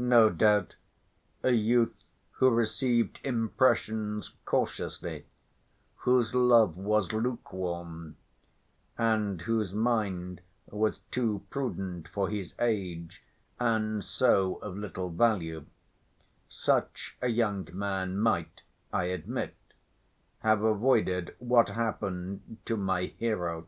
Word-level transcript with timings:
No 0.00 0.30
doubt 0.30 0.76
a 1.42 1.50
youth 1.52 1.94
who 2.30 2.48
received 2.48 3.20
impressions 3.22 4.32
cautiously, 4.46 5.26
whose 5.94 6.34
love 6.34 6.78
was 6.78 7.12
lukewarm, 7.12 8.16
and 8.96 9.42
whose 9.42 9.74
mind 9.74 10.40
was 10.70 11.00
too 11.10 11.42
prudent 11.50 12.08
for 12.08 12.30
his 12.30 12.54
age 12.58 13.22
and 13.60 14.02
so 14.02 14.54
of 14.62 14.74
little 14.78 15.10
value, 15.10 15.66
such 16.48 17.18
a 17.20 17.28
young 17.28 17.68
man 17.74 18.18
might, 18.18 18.62
I 18.90 19.08
admit, 19.12 19.54
have 20.38 20.62
avoided 20.62 21.36
what 21.40 21.68
happened 21.68 22.56
to 22.64 22.78
my 22.78 23.02
hero. 23.18 23.66